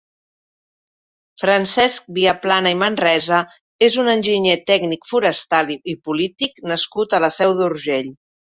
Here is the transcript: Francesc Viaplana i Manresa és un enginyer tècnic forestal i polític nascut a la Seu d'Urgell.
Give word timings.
Francesc 1.41 2.07
Viaplana 2.15 2.71
i 2.77 2.79
Manresa 2.79 3.43
és 3.89 3.99
un 4.05 4.11
enginyer 4.15 4.57
tècnic 4.73 5.07
forestal 5.13 5.73
i 5.77 5.97
polític 6.09 6.61
nascut 6.75 7.17
a 7.21 7.25
la 7.29 7.33
Seu 7.39 7.59
d'Urgell. 7.63 8.15